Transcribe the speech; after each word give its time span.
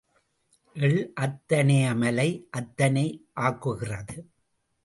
எள் 0.75 1.01
அத்தனையை 1.25 1.91
மலை 1.95 2.27
அத்தனை 2.51 3.05
ஆக்குகிறது. 3.39 4.17